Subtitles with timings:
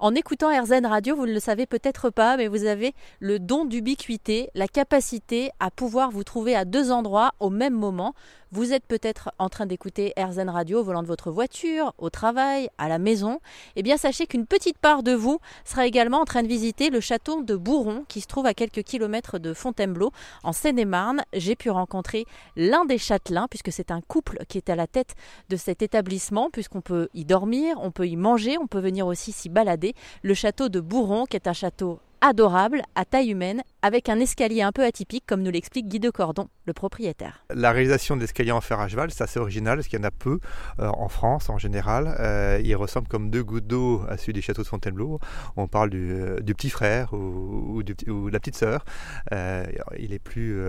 [0.00, 3.64] En écoutant RZN Radio, vous ne le savez peut-être pas, mais vous avez le don
[3.64, 8.14] d'ubiquité, la capacité à pouvoir vous trouver à deux endroits au même moment.
[8.50, 12.70] Vous êtes peut-être en train d'écouter RZN Radio au volant de votre voiture, au travail,
[12.78, 13.40] à la maison.
[13.76, 17.00] Eh bien, sachez qu'une petite part de vous sera également en train de visiter le
[17.00, 20.12] château de Bourron, qui se trouve à quelques kilomètres de Fontainebleau,
[20.44, 21.24] en Seine-et-Marne.
[21.34, 22.24] J'ai pu rencontrer
[22.56, 25.14] l'un des châtelains, puisque c'est un couple qui est à la tête
[25.50, 29.30] de cet établissement, puisqu'on peut y dormir, on peut y manger, on peut venir aussi
[29.30, 29.94] s'y balader.
[30.22, 34.62] Le château de Bourron, qui est un château adorable, à taille humaine, avec un escalier
[34.62, 37.44] un peu atypique, comme nous l'explique Guy de Cordon, le propriétaire.
[37.54, 40.06] La réalisation de l'escalier en fer à cheval, c'est assez original, parce qu'il y en
[40.06, 40.40] a peu
[40.80, 42.16] euh, en France en général.
[42.18, 45.20] Euh, il ressemble comme deux gouttes d'eau à celui du château de Fontainebleau.
[45.56, 47.94] On parle du, euh, petit frère ou, de
[48.30, 48.84] la petite sœur.
[49.30, 50.60] il est plus,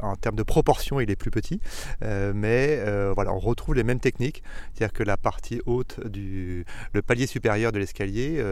[0.00, 1.60] en, termes de proportion, il est plus petit,
[2.00, 2.82] mais
[3.14, 4.42] voilà, on retrouve les mêmes techniques,
[4.72, 6.64] c'est-à-dire que la partie haute du
[6.94, 8.42] le palier supérieur de l'escalier,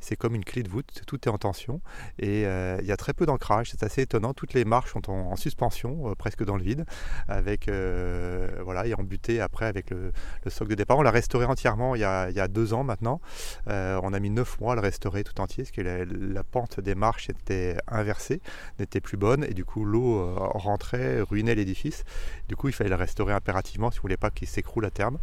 [0.00, 1.80] c'est comme une clé de voûte, tout est en tension
[2.18, 2.44] et
[2.74, 4.34] euh, il y a très peu d'ancrage, c'est assez étonnant.
[4.34, 6.84] Toutes les marches sont en, suspension, euh, presque dans le vide,
[7.28, 10.12] avec euh, voilà, et après avec le,
[10.48, 10.98] socle de départ.
[10.98, 13.20] On l'a restauré entièrement il y, a, deux ans maintenant.
[13.66, 16.94] on a mis neuf mois à le restaurer tout entier, parce que la, pente des
[16.94, 18.40] marches était inversée,
[18.78, 22.04] n'était plus bonne, et du coup l'eau rentrait, ruinait l'édifice.
[22.48, 25.18] Du coup, il fallait le restaurer impérativement si vous voulez pas qu'il s'écroule à terme.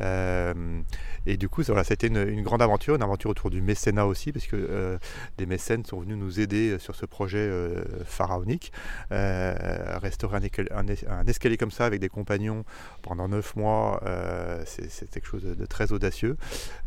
[0.00, 4.46] et du coup, voilà, c'était une, grande aventure, une aventure autour du mécénat aussi, parce
[4.46, 4.98] que
[5.38, 8.72] des mécènes sont venus nous aider sur ce projet euh, pharaonique.
[9.12, 9.54] Euh,
[9.98, 10.38] restaurer
[10.70, 12.64] un, escalier comme ça avec des compagnons
[13.00, 16.36] pendant neuf mois, euh, c'est quelque chose de, très audacieux.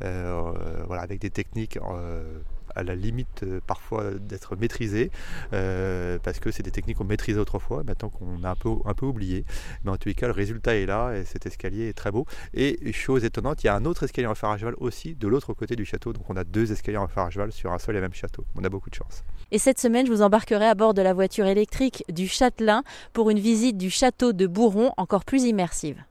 [0.01, 1.79] voilà, avec des techniques
[2.75, 5.11] à la limite euh, parfois d'être maîtrisé,
[5.53, 8.93] euh, parce que c'est des techniques qu'on maîtrisait autrefois, maintenant qu'on a un peu, un
[8.93, 9.45] peu oublié.
[9.83, 12.25] Mais en tous les cas, le résultat est là, et cet escalier est très beau.
[12.53, 15.27] Et chose étonnante, il y a un autre escalier en fer à cheval aussi de
[15.27, 17.79] l'autre côté du château, donc on a deux escaliers en fer à cheval sur un
[17.79, 18.45] seul et même château.
[18.55, 19.23] On a beaucoup de chance.
[19.51, 23.29] Et cette semaine, je vous embarquerai à bord de la voiture électrique du Châtelain pour
[23.29, 26.03] une visite du château de Bourron encore plus immersive.